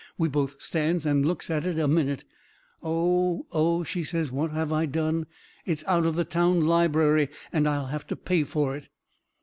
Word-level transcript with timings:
We 0.17 0.29
both 0.29 0.59
stands 0.59 1.05
and 1.05 1.23
looks 1.23 1.51
at 1.51 1.63
it 1.67 1.77
a 1.77 1.87
minute. 1.87 2.23
"Oh, 2.81 3.45
oh!" 3.51 3.83
she 3.83 4.03
says, 4.03 4.31
"what 4.31 4.49
have 4.49 4.73
I 4.73 4.87
done? 4.87 5.27
It's 5.63 5.83
out 5.85 6.07
of 6.07 6.15
the 6.15 6.25
town 6.25 6.65
library 6.65 7.29
and 7.53 7.67
I'll 7.69 7.85
have 7.85 8.07
to 8.07 8.15
pay 8.15 8.43
for 8.43 8.75
it." 8.75 8.89